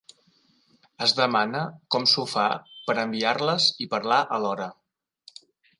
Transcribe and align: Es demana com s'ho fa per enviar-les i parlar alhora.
Es 1.07 1.13
demana 1.19 1.61
com 1.97 2.09
s'ho 2.13 2.25
fa 2.33 2.47
per 2.89 2.99
enviar-les 3.05 3.71
i 3.87 3.91
parlar 3.95 4.23
alhora. 4.39 4.71